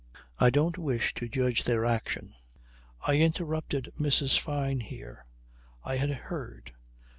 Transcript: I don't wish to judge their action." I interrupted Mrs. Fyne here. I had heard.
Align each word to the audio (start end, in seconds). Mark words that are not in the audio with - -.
I 0.39 0.49
don't 0.49 0.79
wish 0.79 1.13
to 1.13 1.29
judge 1.29 1.63
their 1.63 1.85
action." 1.85 2.33
I 3.05 3.17
interrupted 3.17 3.93
Mrs. 3.99 4.35
Fyne 4.39 4.79
here. 4.79 5.27
I 5.83 5.97
had 5.97 6.09
heard. 6.09 6.71